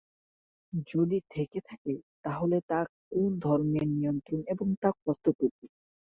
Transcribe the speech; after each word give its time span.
যদি 0.87 1.17
থেকে 1.29 1.59
থাকে 1.61 1.93
তাহলে 2.23 2.57
তা 2.69 2.79
কোন 3.05 3.31
ধরনের 3.39 3.87
নিয়ন্ত্রণ 3.89 4.39
এবং 4.53 4.67
তা 4.81 4.89
কতটুকু। 5.03 5.45